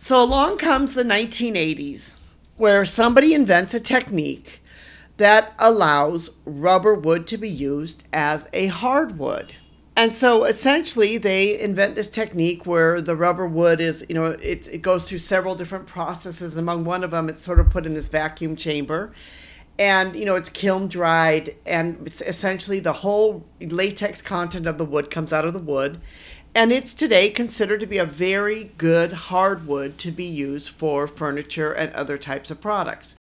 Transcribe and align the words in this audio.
So 0.00 0.22
along 0.22 0.58
comes 0.58 0.94
the 0.94 1.02
1980s, 1.02 2.12
where 2.56 2.84
somebody 2.84 3.34
invents 3.34 3.74
a 3.74 3.80
technique 3.80 4.62
that 5.16 5.52
allows 5.58 6.30
rubber 6.44 6.94
wood 6.94 7.26
to 7.26 7.36
be 7.36 7.48
used 7.48 8.04
as 8.12 8.48
a 8.52 8.68
hardwood. 8.68 9.56
And 9.96 10.12
so 10.12 10.44
essentially, 10.44 11.18
they 11.18 11.58
invent 11.58 11.96
this 11.96 12.08
technique 12.08 12.64
where 12.64 13.02
the 13.02 13.16
rubber 13.16 13.48
wood 13.48 13.80
is, 13.80 14.06
you 14.08 14.14
know, 14.14 14.26
it, 14.26 14.68
it 14.68 14.82
goes 14.82 15.08
through 15.08 15.18
several 15.18 15.56
different 15.56 15.88
processes. 15.88 16.56
Among 16.56 16.84
one 16.84 17.02
of 17.02 17.10
them, 17.10 17.28
it's 17.28 17.42
sort 17.42 17.58
of 17.58 17.68
put 17.68 17.84
in 17.84 17.94
this 17.94 18.06
vacuum 18.06 18.54
chamber. 18.54 19.12
And, 19.80 20.14
you 20.14 20.24
know, 20.24 20.36
it's 20.36 20.48
kiln 20.48 20.86
dried. 20.86 21.56
And 21.66 22.06
essentially 22.24 22.78
the 22.78 22.92
whole 22.92 23.44
latex 23.60 24.22
content 24.22 24.68
of 24.68 24.78
the 24.78 24.84
wood 24.84 25.10
comes 25.10 25.32
out 25.32 25.44
of 25.44 25.54
the 25.54 25.58
wood. 25.58 26.00
And 26.58 26.72
it's 26.72 26.92
today 26.92 27.30
considered 27.30 27.78
to 27.78 27.86
be 27.86 27.98
a 27.98 28.04
very 28.04 28.72
good 28.78 29.12
hardwood 29.12 29.96
to 29.98 30.10
be 30.10 30.24
used 30.24 30.70
for 30.70 31.06
furniture 31.06 31.72
and 31.72 31.92
other 31.92 32.18
types 32.18 32.50
of 32.50 32.60
products. 32.60 33.14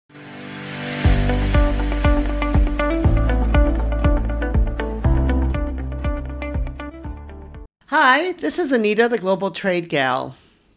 Hi, 7.88 8.34
this 8.38 8.60
is 8.60 8.70
Anita, 8.70 9.08
the 9.08 9.18
Global 9.18 9.50
Trade 9.50 9.88
Gal. 9.88 10.36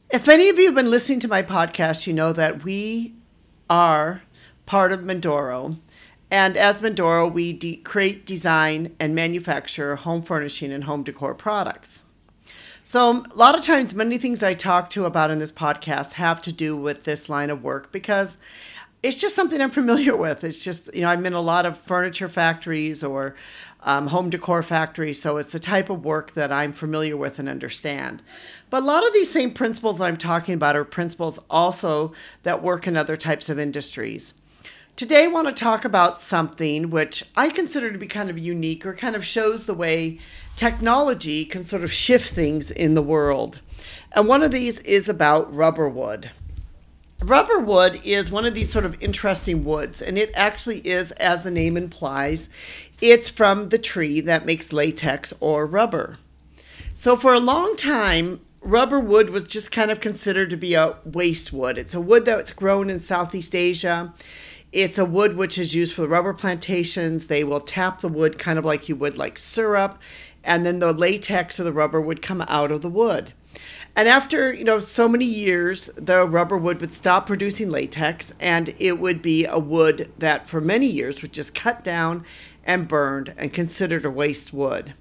If 0.10 0.28
any 0.28 0.50
of 0.50 0.58
you 0.58 0.66
have 0.66 0.74
been 0.74 0.90
listening 0.90 1.20
to 1.20 1.28
my 1.28 1.44
podcast, 1.44 2.08
you 2.08 2.14
know 2.14 2.34
that 2.34 2.64
we 2.64 3.14
are 3.70 4.24
part 4.66 4.92
of 4.92 5.02
Mindoro. 5.02 5.78
And 6.32 6.58
as 6.58 6.82
Mindoro, 6.82 7.32
we 7.32 7.54
de- 7.54 7.76
create, 7.76 8.26
design, 8.26 8.96
and 9.00 9.14
manufacture 9.14 9.96
home 9.98 10.24
furnishing 10.24 10.72
and 10.72 10.86
home 10.86 11.04
decor 11.04 11.36
products. 11.36 12.02
So, 12.88 13.26
a 13.30 13.36
lot 13.36 13.60
of 13.60 13.66
times, 13.66 13.94
many 13.94 14.18
things 14.18 14.42
I 14.42 14.54
talk 14.54 14.90
to 14.92 15.04
about 15.04 15.30
in 15.30 15.40
this 15.40 15.52
podcast 15.52 16.14
have 16.14 16.42
to 16.44 16.54
do 16.54 16.78
with 16.78 17.04
this 17.04 17.28
line 17.28 17.50
of 17.50 17.62
work 17.62 17.92
because 17.92 18.38
it's 19.04 19.20
just 19.20 19.36
something 19.36 19.60
I'm 19.60 19.72
familiar 19.72 20.16
with. 20.26 20.42
It's 20.46 20.64
just, 20.64 20.96
you 20.96 21.02
know, 21.02 21.10
I'm 21.10 21.26
in 21.26 21.34
a 21.34 21.42
lot 21.42 21.66
of 21.66 21.78
furniture 21.78 22.30
factories 22.30 23.04
or 23.04 23.36
um, 23.84 24.08
home 24.08 24.30
decor 24.30 24.64
factory. 24.64 25.12
So 25.12 25.36
it's 25.36 25.52
the 25.52 25.60
type 25.60 25.90
of 25.90 26.06
work 26.06 26.34
that 26.36 26.50
I'm 26.50 26.72
familiar 26.72 27.18
with 27.18 27.40
and 27.40 27.50
understand. 27.50 28.24
But 28.70 28.84
a 28.84 28.86
lot 28.86 29.06
of 29.06 29.12
these 29.12 29.30
same 29.30 29.54
principles 29.54 29.98
that 29.98 30.06
I'm 30.06 30.16
talking 30.16 30.54
about 30.54 30.78
are 30.78 30.86
principles 30.86 31.40
also 31.50 32.14
that 32.44 32.64
work 32.64 32.88
in 32.88 32.96
other 32.96 33.18
types 33.18 33.50
of 33.50 33.60
industries. 33.60 34.34
Today, 34.98 35.26
I 35.26 35.28
want 35.28 35.48
to 35.48 35.54
talk 35.54 35.86
about 35.86 36.20
something 36.20 36.90
which 36.90 37.24
I 37.36 37.52
consider 37.52 37.92
to 37.92 38.00
be 38.00 38.08
kind 38.08 38.32
of 38.32 38.40
unique 38.40 38.84
or 38.84 38.96
kind 38.96 39.16
of 39.16 39.24
shows 39.24 39.68
the 39.68 39.76
way 39.76 40.18
technology 40.56 41.46
can 41.46 41.64
sort 41.64 41.84
of 41.84 41.94
shift 41.94 42.34
things 42.34 42.72
in 42.72 42.96
the 42.96 43.04
world. 43.04 43.62
And 44.14 44.28
one 44.28 44.42
of 44.42 44.50
these 44.50 44.80
is 44.80 45.08
about 45.08 45.54
rubber 45.54 45.88
wood. 45.88 46.32
Rubber 47.22 47.60
wood 47.60 48.02
is 48.04 48.32
one 48.32 48.48
of 48.48 48.56
these 48.56 48.72
sort 48.72 48.86
of 48.86 49.00
interesting 49.00 49.64
woods, 49.64 50.02
and 50.02 50.18
it 50.18 50.32
actually 50.34 50.80
is, 50.80 51.12
as 51.12 51.44
the 51.44 51.52
name 51.52 51.78
implies, 51.78 52.50
it's 53.00 53.30
from 53.30 53.70
the 53.70 53.78
tree 53.78 54.20
that 54.22 54.48
makes 54.48 54.74
latex 54.74 55.32
or 55.40 55.68
rubber. 55.68 56.18
So, 56.96 57.16
for 57.16 57.36
a 57.36 57.40
long 57.40 57.76
time, 57.76 58.40
rubber 58.62 59.00
wood 59.00 59.30
was 59.30 59.46
just 59.46 59.72
kind 59.72 59.92
of 59.92 60.02
considered 60.02 60.50
to 60.50 60.58
be 60.58 60.74
a 60.74 60.96
waste 61.06 61.54
wood. 61.54 61.78
It's 61.78 61.94
a 61.94 62.02
wood 62.02 62.26
that's 62.26 62.50
grown 62.50 62.90
in 62.90 63.00
Southeast 63.00 63.54
Asia. 63.54 64.16
It's 64.72 64.98
a 64.98 65.06
wood 65.06 65.38
which 65.38 65.58
is 65.58 65.74
used 65.74 65.96
for 65.96 66.02
the 66.02 66.08
rubber 66.10 66.34
plantations. 66.34 67.28
They 67.28 67.44
will 67.44 67.62
tap 67.62 68.02
the 68.02 68.10
wood 68.10 68.38
kind 68.38 68.60
of 68.60 68.66
like 68.66 68.90
you 68.90 68.96
would 68.98 69.18
like 69.18 69.38
syrup, 69.38 69.98
and 70.44 70.66
then 70.66 70.80
the 70.80 70.92
latex 70.92 71.60
or 71.60 71.64
the 71.64 71.72
rubber 71.72 72.02
would 72.02 72.22
come 72.22 72.42
out 72.48 72.72
of 72.72 72.82
the 72.82 72.90
wood. 72.90 73.34
And 73.96 74.08
after, 74.08 74.54
you 74.54 74.64
know, 74.64 74.80
so 74.80 75.08
many 75.08 75.26
years, 75.26 75.90
the 75.96 76.28
rubber 76.28 76.58
wood 76.58 76.82
would 76.82 76.94
stop 76.94 77.26
producing 77.26 77.72
latex 77.72 78.32
and 78.40 78.76
it 78.78 79.00
would 79.00 79.24
be 79.24 79.46
a 79.46 79.58
wood 79.58 80.12
that 80.20 80.48
for 80.48 80.62
many 80.62 80.86
years 80.86 81.22
was 81.22 81.32
just 81.32 81.56
cut 81.56 81.84
down 81.84 82.24
and 82.64 82.88
burned 82.88 83.34
and 83.38 83.52
considered 83.52 84.06
a 84.06 84.12
waste 84.12 84.54
wood. 84.54 84.94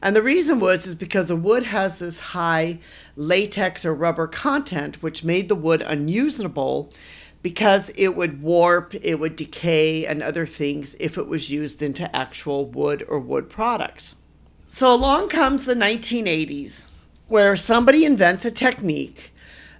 And 0.00 0.16
the 0.16 0.22
reason 0.22 0.58
was 0.58 0.86
is 0.86 0.94
because 0.94 1.28
the 1.28 1.36
wood 1.36 1.64
has 1.64 1.98
this 1.98 2.18
high 2.18 2.78
latex 3.16 3.84
or 3.84 3.92
rubber 3.92 4.26
content 4.26 5.02
which 5.02 5.22
made 5.22 5.48
the 5.48 5.54
wood 5.54 5.82
unusable 5.82 6.90
because 7.42 7.90
it 7.94 8.16
would 8.16 8.42
warp, 8.42 8.94
it 8.94 9.18
would 9.18 9.36
decay 9.36 10.06
and 10.06 10.22
other 10.22 10.46
things 10.46 10.94
if 11.00 11.16
it 11.16 11.26
was 11.26 11.50
used 11.50 11.82
into 11.82 12.14
actual 12.14 12.66
wood 12.66 13.04
or 13.08 13.18
wood 13.18 13.48
products. 13.48 14.16
So 14.66 14.94
along 14.94 15.28
comes 15.30 15.64
the 15.64 15.74
1980s 15.74 16.84
where 17.28 17.56
somebody 17.56 18.04
invents 18.04 18.44
a 18.44 18.50
technique 18.50 19.32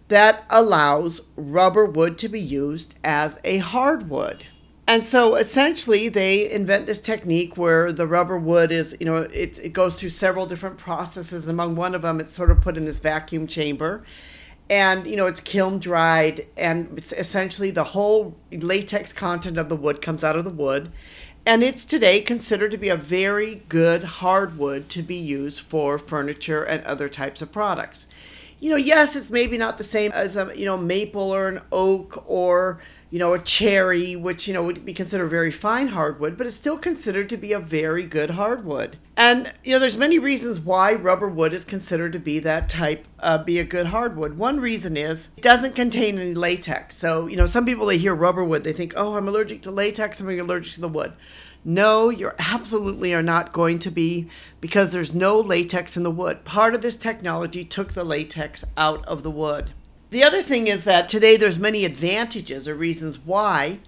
that 0.09 0.45
allows 0.51 1.21
rubber 1.37 1.85
wood 1.85 2.19
to 2.19 2.29
be 2.29 2.41
used 2.41 2.95
as 3.05 3.39
a 3.45 3.59
hardwood. 3.59 4.47
And 4.87 5.05
so 5.05 5.37
essentially, 5.37 6.09
they 6.09 6.51
invent 6.51 6.87
this 6.87 7.01
technique 7.01 7.57
where 7.57 7.93
the 7.93 8.09
rubber 8.09 8.37
wood 8.37 8.73
is, 8.73 8.97
you 8.99 9.07
know, 9.07 9.19
it, 9.19 9.59
it 9.61 9.73
goes 9.73 10.01
through 10.01 10.11
several 10.11 10.47
different 10.47 10.79
processes. 10.79 11.47
Among 11.47 11.77
one 11.77 11.95
of 11.95 12.03
them, 12.03 12.19
it's 12.19 12.35
sort 12.35 12.51
of 12.51 12.61
put 12.61 12.77
in 12.77 12.87
this 12.87 12.99
vacuum 12.99 13.47
chamber. 13.47 14.03
And, 14.71 15.07
you 15.07 15.17
know, 15.17 15.27
it's 15.27 15.41
kiln 15.41 15.81
dried. 15.81 16.47
And 16.57 16.97
it's 16.97 17.13
essentially 17.13 17.71
the 17.71 17.85
whole 17.85 18.37
latex 18.51 19.13
content 19.13 19.59
of 19.59 19.69
the 19.69 19.77
wood 19.77 20.01
comes 20.01 20.25
out 20.25 20.37
of 20.37 20.45
the 20.45 20.51
wood. 20.51 20.91
And 21.45 21.63
it's 21.63 21.85
today 21.85 22.21
considered 22.21 22.71
to 22.71 22.79
be 22.79 22.89
a 22.89 22.97
very 22.97 23.63
good 23.69 24.05
hardwood 24.05 24.89
to 24.91 25.03
be 25.03 25.17
used 25.17 25.61
for 25.61 25.99
furniture 25.99 26.63
and 26.63 26.85
other 26.85 27.09
types 27.09 27.43
of 27.43 27.51
products. 27.51 28.07
You 28.61 28.71
know, 28.71 28.77
yes, 28.77 29.17
it's 29.17 29.31
maybe 29.31 29.59
not 29.59 29.77
the 29.79 29.85
same 29.85 30.13
as 30.13 30.37
a, 30.37 30.53
you 30.55 30.67
know, 30.67 30.77
maple 30.77 31.35
or 31.35 31.49
an 31.49 31.63
oak 31.73 32.23
or, 32.29 32.81
you 33.11 33.19
know, 33.19 33.35
a 33.35 33.39
cherry, 33.41 34.15
which, 34.15 34.47
you 34.47 34.55
know, 34.55 34.63
would 34.63 34.85
be 34.85 34.95
considered 34.95 35.29
very 35.29 35.51
fine 35.51 35.89
hardwood, 35.89 36.39
but 36.39 36.47
it's 36.47 36.55
still 36.55 36.79
considered 36.79 37.29
to 37.29 37.37
be 37.37 37.53
a 37.53 37.59
very 37.59 38.07
good 38.07 38.31
hardwood. 38.31 38.97
And, 39.17 39.53
you 39.65 39.73
know, 39.73 39.81
there's 39.81 39.97
many 39.97 40.19
reasons 40.19 40.61
why 40.61 40.95
rubber 40.95 41.29
wood 41.29 41.53
is 41.53 41.65
considered 41.65 42.13
to 42.13 42.21
be 42.21 42.39
that 42.39 42.69
type, 42.69 43.07
uh, 43.19 43.39
be 43.39 43.59
a 43.59 43.65
good 43.65 43.87
hardwood. 43.87 44.39
One 44.39 44.61
reason 44.61 44.97
is 44.97 45.29
it 45.37 45.43
doesn't 45.43 45.75
contain 45.75 46.19
any 46.19 46.35
latex. 46.35 46.97
So, 46.97 47.27
you 47.27 47.37
know, 47.37 47.47
some 47.47 47.67
people, 47.67 47.87
they 47.87 47.99
hear 47.99 48.15
rubber 48.15 48.45
wood, 48.45 48.63
they 48.63 48.73
think, 48.73 48.95
oh, 48.97 49.17
I'm 49.17 49.27
allergic 49.27 49.63
to 49.63 49.73
latex, 49.73 50.21
I'm 50.21 50.29
allergic 50.29 50.75
to 50.75 50.81
the 50.81 50.89
wood. 50.89 51.13
No, 51.65 52.09
you 52.09 52.31
absolutely 52.39 53.13
are 53.13 53.23
not 53.23 53.53
going 53.53 53.81
to 53.81 53.91
be 53.91 54.29
because 54.61 54.93
there's 54.93 55.13
no 55.13 55.39
latex 55.39 55.97
in 55.97 56.05
the 56.05 56.11
wood. 56.11 56.45
Part 56.45 56.75
of 56.75 56.81
this 56.81 56.97
technology 56.97 57.65
took 57.65 57.93
the 57.93 58.05
latex 58.05 58.65
out 58.79 59.05
of 59.05 59.23
the 59.23 59.31
wood. 59.31 59.73
The 60.11 60.25
other 60.25 60.43
thing 60.43 60.67
is 60.67 60.83
that 60.85 61.09
today 61.09 61.37
there's 61.37 61.57
many 61.57 61.85
advantages 61.85 62.67
or 62.67 62.75
reasons 62.75 63.17
why 63.17 63.79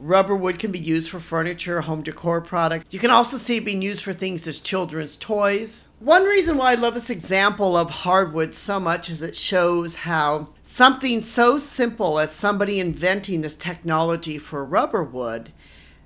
rubber 0.00 0.34
wood 0.34 0.58
can 0.58 0.72
be 0.72 0.78
used 0.78 1.08
for 1.08 1.20
furniture, 1.20 1.82
home 1.82 2.02
decor 2.02 2.40
products. 2.40 2.92
You 2.92 2.98
can 2.98 3.12
also 3.12 3.36
see 3.36 3.58
it 3.58 3.64
being 3.64 3.80
used 3.80 4.02
for 4.02 4.12
things 4.12 4.48
as 4.48 4.58
children's 4.58 5.16
toys. 5.16 5.84
One 6.00 6.24
reason 6.24 6.56
why 6.56 6.72
I 6.72 6.74
love 6.74 6.94
this 6.94 7.10
example 7.10 7.76
of 7.76 7.90
hardwood 7.90 8.56
so 8.56 8.80
much 8.80 9.08
is 9.08 9.22
it 9.22 9.36
shows 9.36 9.94
how 9.94 10.48
something 10.62 11.22
so 11.22 11.58
simple 11.58 12.18
as 12.18 12.32
somebody 12.32 12.80
inventing 12.80 13.42
this 13.42 13.54
technology 13.54 14.36
for 14.36 14.64
rubber 14.64 15.04
wood 15.04 15.52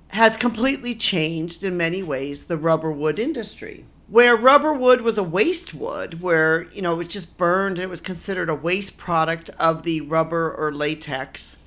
has 0.09 0.37
completely 0.37 0.93
changed 0.93 1.63
in 1.63 1.75
many 1.75 2.03
ways 2.03 2.43
the 2.43 2.57
rubber 2.59 2.91
wood 2.91 3.17
industry. 3.17 3.85
Where 4.13 4.35
rubber 4.35 4.71
wood 4.71 5.01
was 5.01 5.17
a 5.17 5.23
waste 5.23 5.73
wood, 5.73 6.21
where 6.21 6.67
you 6.71 6.83
know 6.83 6.93
it 6.93 6.97
was 6.97 7.07
just 7.07 7.35
burned 7.35 7.79
and 7.79 7.85
it 7.85 7.89
was 7.89 7.99
considered 7.99 8.47
a 8.47 8.53
waste 8.53 8.95
product 8.95 9.49
of 9.57 9.81
the 9.81 10.01
rubber 10.01 10.53
or 10.53 10.71
latex, 10.71 11.57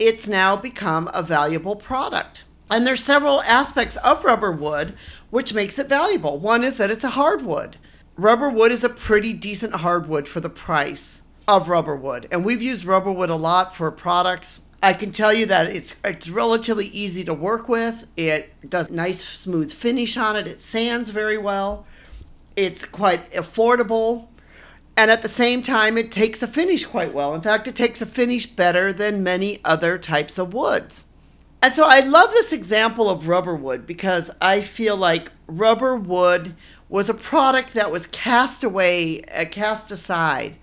it's 0.00 0.26
now 0.26 0.56
become 0.56 1.08
a 1.14 1.22
valuable 1.22 1.76
product. 1.76 2.42
And 2.68 2.84
there's 2.84 3.04
several 3.04 3.42
aspects 3.42 3.96
of 3.98 4.24
rubber 4.24 4.50
wood 4.50 4.96
which 5.30 5.54
makes 5.54 5.78
it 5.78 5.88
valuable. 5.88 6.36
One 6.36 6.64
is 6.64 6.78
that 6.78 6.90
it's 6.90 7.04
a 7.04 7.10
hardwood. 7.10 7.76
Rubber 8.16 8.50
wood 8.50 8.72
is 8.72 8.82
a 8.82 8.88
pretty 8.88 9.32
decent 9.32 9.76
hardwood 9.76 10.26
for 10.26 10.40
the 10.40 10.50
price 10.50 11.22
of 11.46 11.68
rubber 11.68 11.94
wood. 11.94 12.26
And 12.32 12.44
we've 12.44 12.60
used 12.60 12.84
rubber 12.84 13.12
wood 13.12 13.30
a 13.30 13.36
lot 13.36 13.72
for 13.72 13.88
products 13.92 14.62
I 14.84 14.92
can 14.92 15.12
tell 15.12 15.32
you 15.32 15.46
that 15.46 15.68
it's 15.68 15.94
it's 16.04 16.28
relatively 16.28 16.88
easy 16.88 17.24
to 17.24 17.32
work 17.32 17.70
with. 17.70 18.06
It 18.18 18.68
does 18.68 18.90
nice 18.90 19.24
smooth 19.24 19.72
finish 19.72 20.18
on 20.18 20.36
it. 20.36 20.46
It 20.46 20.60
sands 20.60 21.08
very 21.08 21.38
well. 21.38 21.86
It's 22.54 22.84
quite 22.84 23.32
affordable. 23.32 24.28
And 24.94 25.10
at 25.10 25.22
the 25.22 25.28
same 25.28 25.62
time, 25.62 25.96
it 25.96 26.12
takes 26.12 26.42
a 26.42 26.46
finish 26.46 26.84
quite 26.84 27.14
well. 27.14 27.34
In 27.34 27.40
fact, 27.40 27.66
it 27.66 27.74
takes 27.74 28.02
a 28.02 28.06
finish 28.06 28.44
better 28.44 28.92
than 28.92 29.22
many 29.22 29.60
other 29.64 29.96
types 29.96 30.36
of 30.38 30.52
woods. 30.52 31.04
And 31.62 31.72
so 31.72 31.84
I 31.84 32.00
love 32.00 32.30
this 32.32 32.52
example 32.52 33.08
of 33.08 33.26
rubber 33.26 33.56
wood 33.56 33.86
because 33.86 34.30
I 34.38 34.60
feel 34.60 34.98
like 34.98 35.32
rubber 35.46 35.96
wood 35.96 36.54
was 36.90 37.08
a 37.08 37.14
product 37.14 37.72
that 37.72 37.90
was 37.90 38.06
cast 38.08 38.62
away, 38.62 39.22
uh, 39.24 39.46
cast 39.46 39.90
aside. 39.90 40.58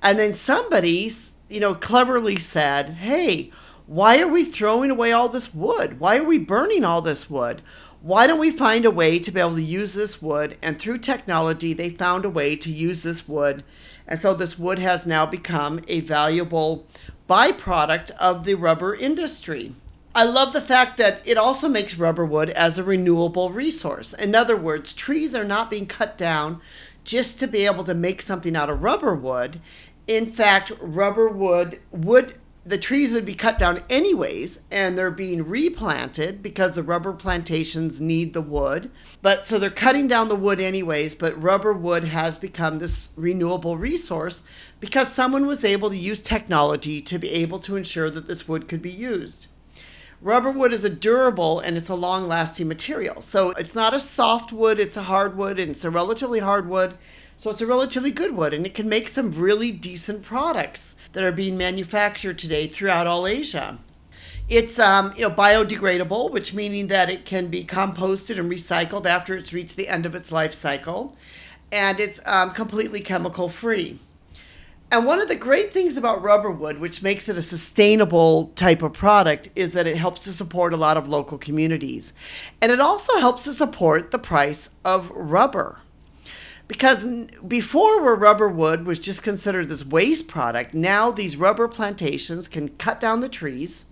And 0.00 0.16
then 0.16 0.32
somebody, 0.32 1.10
you 1.48 1.58
know, 1.58 1.74
cleverly 1.74 2.36
said, 2.36 2.90
hey, 2.90 3.50
why 3.86 4.20
are 4.20 4.28
we 4.28 4.44
throwing 4.44 4.90
away 4.90 5.12
all 5.12 5.28
this 5.28 5.54
wood? 5.54 6.00
Why 6.00 6.16
are 6.16 6.24
we 6.24 6.38
burning 6.38 6.84
all 6.84 7.02
this 7.02 7.28
wood? 7.28 7.60
Why 8.00 8.26
don't 8.26 8.38
we 8.38 8.50
find 8.50 8.84
a 8.84 8.90
way 8.90 9.18
to 9.18 9.30
be 9.30 9.40
able 9.40 9.56
to 9.56 9.62
use 9.62 9.94
this 9.94 10.20
wood? 10.20 10.56
And 10.62 10.78
through 10.78 10.98
technology, 10.98 11.72
they 11.72 11.90
found 11.90 12.24
a 12.24 12.30
way 12.30 12.56
to 12.56 12.70
use 12.70 13.02
this 13.02 13.26
wood 13.28 13.64
And 14.06 14.18
so 14.18 14.34
this 14.34 14.58
wood 14.58 14.78
has 14.78 15.06
now 15.06 15.26
become 15.26 15.80
a 15.88 16.00
valuable 16.00 16.86
byproduct 17.28 18.10
of 18.12 18.44
the 18.44 18.54
rubber 18.54 18.94
industry. 18.94 19.74
I 20.14 20.24
love 20.24 20.52
the 20.52 20.60
fact 20.60 20.96
that 20.98 21.22
it 21.24 21.36
also 21.36 21.68
makes 21.68 21.96
rubber 21.98 22.24
wood 22.24 22.50
as 22.50 22.78
a 22.78 22.84
renewable 22.84 23.50
resource. 23.50 24.12
In 24.12 24.34
other 24.34 24.56
words, 24.56 24.92
trees 24.92 25.34
are 25.34 25.44
not 25.44 25.70
being 25.70 25.86
cut 25.86 26.16
down 26.16 26.60
just 27.02 27.38
to 27.40 27.48
be 27.48 27.66
able 27.66 27.84
to 27.84 27.94
make 27.94 28.22
something 28.22 28.54
out 28.54 28.70
of 28.70 28.82
rubber 28.82 29.14
wood. 29.14 29.60
In 30.06 30.26
fact, 30.26 30.70
rubber 30.80 31.28
wood 31.28 31.80
would 31.90 32.38
the 32.66 32.78
trees 32.78 33.12
would 33.12 33.26
be 33.26 33.34
cut 33.34 33.58
down 33.58 33.82
anyways 33.90 34.60
and 34.70 34.96
they're 34.96 35.10
being 35.10 35.46
replanted 35.46 36.42
because 36.42 36.74
the 36.74 36.82
rubber 36.82 37.12
plantations 37.12 38.00
need 38.00 38.32
the 38.32 38.40
wood. 38.40 38.90
But 39.20 39.46
so 39.46 39.58
they're 39.58 39.70
cutting 39.70 40.08
down 40.08 40.28
the 40.28 40.36
wood 40.36 40.60
anyways 40.60 41.14
but 41.14 41.40
rubber 41.40 41.74
wood 41.74 42.04
has 42.04 42.38
become 42.38 42.78
this 42.78 43.10
renewable 43.16 43.76
resource 43.76 44.42
because 44.80 45.12
someone 45.12 45.46
was 45.46 45.64
able 45.64 45.90
to 45.90 45.96
use 45.96 46.22
technology 46.22 47.00
to 47.02 47.18
be 47.18 47.30
able 47.30 47.58
to 47.60 47.76
ensure 47.76 48.08
that 48.08 48.26
this 48.26 48.48
wood 48.48 48.66
could 48.66 48.80
be 48.80 48.90
used. 48.90 49.46
Rubber 50.22 50.50
wood 50.50 50.72
is 50.72 50.84
a 50.84 50.90
durable 50.90 51.60
and 51.60 51.76
it's 51.76 51.90
a 51.90 51.94
long 51.94 52.26
lasting 52.26 52.66
material. 52.66 53.20
So 53.20 53.50
it's 53.50 53.74
not 53.74 53.92
a 53.92 54.00
soft 54.00 54.52
wood 54.52 54.80
it's 54.80 54.96
a 54.96 55.02
hardwood 55.02 55.58
and 55.58 55.72
it's 55.72 55.84
a 55.84 55.90
relatively 55.90 56.38
hard 56.38 56.66
wood 56.66 56.94
so 57.36 57.50
it's 57.50 57.60
a 57.60 57.66
relatively 57.66 58.10
good 58.10 58.36
wood 58.36 58.54
and 58.54 58.64
it 58.64 58.74
can 58.74 58.88
make 58.88 59.08
some 59.08 59.30
really 59.30 59.72
decent 59.72 60.22
products 60.22 60.94
that 61.12 61.24
are 61.24 61.32
being 61.32 61.56
manufactured 61.56 62.38
today 62.38 62.66
throughout 62.66 63.06
all 63.06 63.26
Asia. 63.26 63.78
It's 64.48 64.78
um, 64.78 65.14
you 65.16 65.26
know 65.26 65.34
biodegradable, 65.34 66.30
which 66.30 66.52
meaning 66.52 66.88
that 66.88 67.08
it 67.08 67.24
can 67.24 67.46
be 67.46 67.64
composted 67.64 68.38
and 68.38 68.50
recycled 68.50 69.06
after 69.06 69.34
it's 69.34 69.54
reached 69.54 69.76
the 69.76 69.88
end 69.88 70.04
of 70.04 70.14
its 70.14 70.30
life 70.30 70.52
cycle, 70.52 71.16
and 71.72 71.98
it's 71.98 72.20
um, 72.26 72.50
completely 72.50 73.00
chemical 73.00 73.48
free. 73.48 74.00
And 74.90 75.06
one 75.06 75.20
of 75.20 75.28
the 75.28 75.34
great 75.34 75.72
things 75.72 75.96
about 75.96 76.22
rubber 76.22 76.50
wood, 76.50 76.78
which 76.78 77.02
makes 77.02 77.28
it 77.28 77.38
a 77.38 77.42
sustainable 77.42 78.52
type 78.54 78.82
of 78.82 78.92
product, 78.92 79.48
is 79.56 79.72
that 79.72 79.86
it 79.86 79.96
helps 79.96 80.24
to 80.24 80.32
support 80.32 80.74
a 80.74 80.76
lot 80.76 80.98
of 80.98 81.08
local 81.08 81.38
communities. 81.38 82.12
And 82.60 82.70
it 82.70 82.80
also 82.80 83.18
helps 83.18 83.44
to 83.44 83.54
support 83.54 84.10
the 84.10 84.18
price 84.18 84.70
of 84.84 85.10
rubber 85.10 85.80
because 86.66 87.06
before 87.46 88.02
where 88.02 88.14
rubber 88.14 88.48
wood 88.48 88.86
was 88.86 88.98
just 88.98 89.22
considered 89.22 89.68
this 89.68 89.84
waste 89.84 90.28
product 90.28 90.74
now 90.74 91.10
these 91.10 91.36
rubber 91.36 91.68
plantations 91.68 92.48
can 92.48 92.68
cut 92.70 93.00
down 93.00 93.20
the 93.20 93.28
trees 93.28 93.84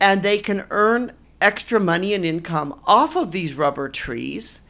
and 0.00 0.22
they 0.22 0.38
can 0.38 0.64
earn 0.70 1.12
extra 1.40 1.78
money 1.78 2.14
and 2.14 2.24
income 2.24 2.78
off 2.86 3.16
of 3.16 3.32
these 3.32 3.54
rubber 3.54 3.88
trees 3.88 4.62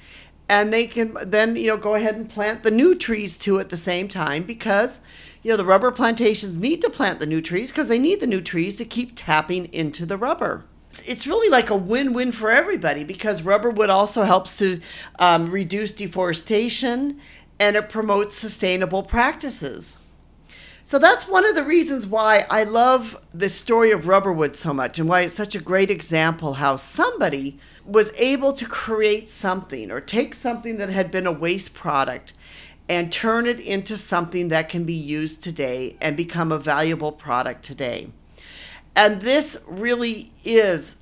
and 0.48 0.72
they 0.72 0.86
can 0.86 1.16
then 1.22 1.56
you 1.56 1.68
know 1.68 1.76
go 1.76 1.94
ahead 1.94 2.16
and 2.16 2.28
plant 2.28 2.62
the 2.62 2.70
new 2.70 2.94
trees 2.94 3.38
too 3.38 3.60
at 3.60 3.68
the 3.68 3.76
same 3.76 4.08
time 4.08 4.42
because 4.42 5.00
you 5.42 5.50
know 5.50 5.56
the 5.56 5.64
rubber 5.64 5.90
plantations 5.90 6.56
need 6.56 6.82
to 6.82 6.90
plant 6.90 7.20
the 7.20 7.26
new 7.26 7.40
trees 7.40 7.70
because 7.70 7.88
they 7.88 7.98
need 7.98 8.20
the 8.20 8.26
new 8.26 8.40
trees 8.40 8.76
to 8.76 8.84
keep 8.84 9.12
tapping 9.14 9.66
into 9.66 10.04
the 10.04 10.16
rubber 10.16 10.64
it's 11.06 11.26
really 11.26 11.48
like 11.48 11.70
a 11.70 11.76
win-win 11.76 12.32
for 12.32 12.50
everybody 12.50 13.04
because 13.04 13.42
rubber 13.42 13.70
wood 13.70 13.90
also 13.90 14.22
helps 14.22 14.58
to 14.58 14.80
um, 15.18 15.50
reduce 15.50 15.92
deforestation 15.92 17.20
and 17.58 17.76
it 17.76 17.88
promotes 17.88 18.36
sustainable 18.36 19.02
practices. 19.02 19.98
So 20.82 20.98
that's 20.98 21.28
one 21.28 21.46
of 21.46 21.54
the 21.54 21.62
reasons 21.62 22.06
why 22.06 22.46
I 22.50 22.64
love 22.64 23.16
the 23.32 23.48
story 23.48 23.92
of 23.92 24.04
rubberwood 24.04 24.56
so 24.56 24.74
much 24.74 24.98
and 24.98 25.08
why 25.08 25.20
it's 25.20 25.34
such 25.34 25.54
a 25.54 25.60
great 25.60 25.90
example 25.90 26.54
how 26.54 26.74
somebody 26.74 27.58
was 27.84 28.10
able 28.16 28.52
to 28.54 28.66
create 28.66 29.28
something 29.28 29.90
or 29.90 30.00
take 30.00 30.34
something 30.34 30.78
that 30.78 30.88
had 30.88 31.10
been 31.12 31.26
a 31.26 31.32
waste 31.32 31.74
product 31.74 32.32
and 32.88 33.12
turn 33.12 33.46
it 33.46 33.60
into 33.60 33.96
something 33.96 34.48
that 34.48 34.68
can 34.68 34.82
be 34.82 34.94
used 34.94 35.42
today 35.42 35.96
and 36.00 36.16
become 36.16 36.50
a 36.50 36.58
valuable 36.58 37.12
product 37.12 37.62
today. 37.62 38.08
And 38.94 39.20
this 39.22 39.58
really 39.66 40.32
is 40.44 40.96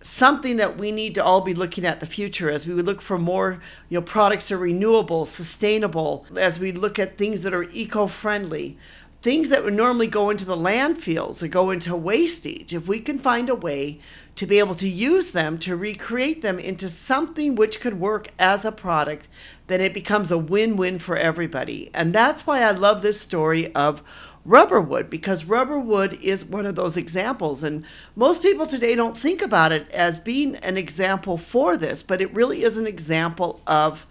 something 0.00 0.56
that 0.56 0.78
we 0.78 0.92
need 0.92 1.14
to 1.16 1.24
all 1.24 1.40
be 1.40 1.54
looking 1.54 1.84
at 1.84 2.00
the 2.00 2.06
future 2.06 2.50
as 2.50 2.66
we 2.66 2.74
would 2.74 2.86
look 2.86 3.00
for 3.02 3.18
more 3.18 3.60
you 3.88 3.98
know 3.98 4.02
products 4.02 4.48
that 4.48 4.54
are 4.54 4.58
renewable 4.58 5.24
sustainable 5.24 6.24
as 6.36 6.60
we 6.60 6.70
look 6.70 7.00
at 7.00 7.18
things 7.18 7.42
that 7.42 7.52
are 7.52 7.64
eco-friendly 7.64 8.78
things 9.20 9.48
that 9.48 9.64
would 9.64 9.74
normally 9.74 10.06
go 10.06 10.30
into 10.30 10.44
the 10.44 10.56
landfills 10.56 11.42
or 11.42 11.48
go 11.48 11.70
into 11.70 11.94
wastage 11.96 12.72
if 12.72 12.86
we 12.86 13.00
can 13.00 13.18
find 13.18 13.50
a 13.50 13.54
way 13.54 13.98
to 14.36 14.46
be 14.46 14.60
able 14.60 14.74
to 14.76 14.88
use 14.88 15.32
them 15.32 15.58
to 15.58 15.74
recreate 15.74 16.42
them 16.42 16.58
into 16.58 16.88
something 16.88 17.56
which 17.56 17.80
could 17.80 17.98
work 17.98 18.28
as 18.38 18.64
a 18.64 18.72
product 18.72 19.26
then 19.66 19.80
it 19.80 19.92
becomes 19.92 20.30
a 20.30 20.38
win-win 20.38 20.98
for 20.98 21.16
everybody 21.16 21.90
and 21.92 22.12
that's 22.12 22.46
why 22.46 22.62
i 22.62 22.70
love 22.70 23.02
this 23.02 23.20
story 23.20 23.74
of 23.74 24.02
rubber 24.48 24.80
wood 24.80 25.10
because 25.10 25.44
rubber 25.44 25.78
wood 25.78 26.18
is 26.22 26.44
one 26.44 26.64
of 26.64 26.74
those 26.74 26.96
examples. 26.96 27.62
And 27.62 27.84
most 28.16 28.42
people 28.42 28.66
today 28.66 28.94
don't 28.94 29.16
think 29.16 29.42
about 29.42 29.72
it 29.72 29.88
as 29.90 30.18
being 30.18 30.56
an 30.56 30.78
example 30.78 31.36
for 31.36 31.76
this, 31.76 32.02
but 32.02 32.22
it 32.22 32.32
really 32.34 32.64
is 32.64 32.78
an 32.78 32.86
example 32.86 33.60
of 33.66 34.06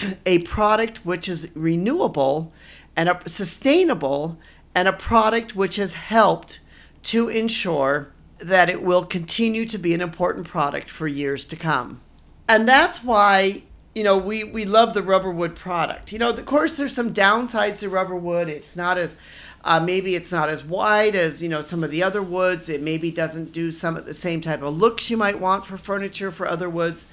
a 0.26 0.38
product 0.38 1.04
which 1.04 1.28
is 1.28 1.50
renewable 1.54 2.50
and 2.98 3.08
a, 3.08 3.28
sustainable 3.28 4.36
and 4.74 4.88
a 4.88 4.92
product 4.92 5.54
which 5.54 5.76
has 5.76 5.92
helped 5.92 6.58
to 7.04 7.28
ensure 7.28 8.12
that 8.38 8.68
it 8.68 8.82
will 8.82 9.04
continue 9.04 9.64
to 9.64 9.78
be 9.78 9.94
an 9.94 10.00
important 10.00 10.46
product 10.46 10.90
for 10.90 11.06
years 11.06 11.44
to 11.44 11.56
come. 11.56 12.00
And 12.48 12.68
that's 12.68 13.02
why 13.02 13.62
you 13.94 14.04
know, 14.04 14.16
we, 14.16 14.44
we 14.44 14.64
love 14.64 14.94
the 14.94 15.02
rubber 15.02 15.30
wood 15.30 15.56
product. 15.56 16.12
You 16.12 16.20
know, 16.20 16.30
of 16.30 16.46
course, 16.46 16.76
there's 16.76 16.94
some 16.94 17.12
downsides 17.12 17.80
to 17.80 17.88
rubber 17.88 18.14
wood. 18.14 18.48
It's 18.48 18.76
not 18.76 18.96
as 18.96 19.16
uh, 19.64 19.80
maybe 19.80 20.14
it's 20.14 20.30
not 20.30 20.48
as 20.48 20.62
wide 20.62 21.16
as 21.16 21.42
you 21.42 21.48
know 21.48 21.62
some 21.62 21.82
of 21.82 21.90
the 21.90 22.04
other 22.04 22.22
woods. 22.22 22.68
It 22.68 22.80
maybe 22.80 23.10
doesn't 23.10 23.50
do 23.50 23.72
some 23.72 23.96
of 23.96 24.06
the 24.06 24.14
same 24.14 24.40
type 24.40 24.62
of 24.62 24.76
looks 24.76 25.10
you 25.10 25.16
might 25.16 25.40
want 25.40 25.66
for 25.66 25.76
furniture 25.76 26.30
for 26.30 26.46
other 26.46 26.70
woods. 26.70 27.06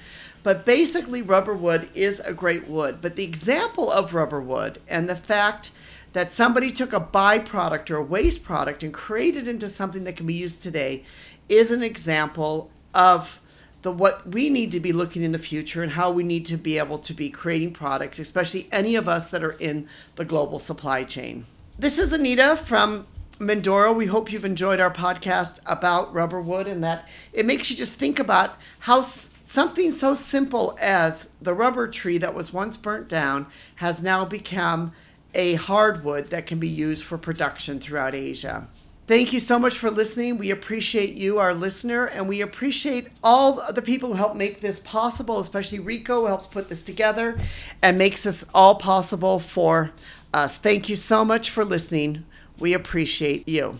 But 0.46 0.64
basically, 0.64 1.22
rubber 1.22 1.54
wood 1.54 1.88
is 1.92 2.20
a 2.20 2.32
great 2.32 2.68
wood. 2.68 2.98
But 3.00 3.16
the 3.16 3.24
example 3.24 3.90
of 3.90 4.14
rubber 4.14 4.40
wood 4.40 4.80
and 4.86 5.08
the 5.08 5.16
fact 5.16 5.72
that 6.12 6.32
somebody 6.32 6.70
took 6.70 6.92
a 6.92 7.00
byproduct 7.00 7.90
or 7.90 7.96
a 7.96 8.04
waste 8.04 8.44
product 8.44 8.84
and 8.84 8.94
created 8.94 9.48
into 9.48 9.68
something 9.68 10.04
that 10.04 10.14
can 10.14 10.24
be 10.24 10.34
used 10.34 10.62
today 10.62 11.02
is 11.48 11.72
an 11.72 11.82
example 11.82 12.70
of 12.94 13.40
the 13.82 13.90
what 13.90 14.24
we 14.28 14.48
need 14.48 14.70
to 14.70 14.78
be 14.78 14.92
looking 14.92 15.24
in 15.24 15.32
the 15.32 15.38
future 15.40 15.82
and 15.82 15.90
how 15.90 16.12
we 16.12 16.22
need 16.22 16.46
to 16.46 16.56
be 16.56 16.78
able 16.78 17.00
to 17.00 17.12
be 17.12 17.28
creating 17.28 17.72
products, 17.72 18.20
especially 18.20 18.68
any 18.70 18.94
of 18.94 19.08
us 19.08 19.32
that 19.32 19.42
are 19.42 19.56
in 19.58 19.88
the 20.14 20.24
global 20.24 20.60
supply 20.60 21.02
chain. 21.02 21.44
This 21.76 21.98
is 21.98 22.12
Anita 22.12 22.54
from 22.54 23.08
Mindoro. 23.40 23.92
We 23.92 24.06
hope 24.06 24.30
you've 24.30 24.44
enjoyed 24.44 24.78
our 24.78 24.92
podcast 24.92 25.58
about 25.66 26.14
rubber 26.14 26.40
wood 26.40 26.68
and 26.68 26.84
that 26.84 27.08
it 27.32 27.46
makes 27.46 27.68
you 27.68 27.76
just 27.76 27.94
think 27.94 28.20
about 28.20 28.56
how 28.78 29.02
something 29.46 29.90
so 29.90 30.12
simple 30.12 30.76
as 30.80 31.28
the 31.40 31.54
rubber 31.54 31.88
tree 31.88 32.18
that 32.18 32.34
was 32.34 32.52
once 32.52 32.76
burnt 32.76 33.08
down 33.08 33.46
has 33.76 34.02
now 34.02 34.24
become 34.26 34.92
a 35.34 35.54
hardwood 35.54 36.28
that 36.28 36.46
can 36.46 36.58
be 36.58 36.68
used 36.68 37.04
for 37.04 37.16
production 37.16 37.78
throughout 37.78 38.14
Asia. 38.14 38.68
Thank 39.06 39.32
you 39.32 39.38
so 39.38 39.58
much 39.58 39.78
for 39.78 39.88
listening. 39.88 40.36
We 40.36 40.50
appreciate 40.50 41.14
you, 41.14 41.38
our 41.38 41.54
listener, 41.54 42.06
and 42.06 42.26
we 42.26 42.40
appreciate 42.40 43.08
all 43.22 43.72
the 43.72 43.80
people 43.80 44.08
who 44.08 44.14
help 44.16 44.34
make 44.34 44.60
this 44.60 44.80
possible, 44.80 45.38
especially 45.38 45.78
Rico, 45.78 46.22
who 46.22 46.26
helps 46.26 46.48
put 46.48 46.68
this 46.68 46.82
together 46.82 47.38
and 47.82 47.96
makes 47.96 48.24
this 48.24 48.44
all 48.52 48.74
possible 48.74 49.38
for 49.38 49.92
us. 50.34 50.58
Thank 50.58 50.88
you 50.88 50.96
so 50.96 51.24
much 51.24 51.50
for 51.50 51.64
listening. 51.64 52.24
We 52.58 52.74
appreciate 52.74 53.48
you. 53.48 53.78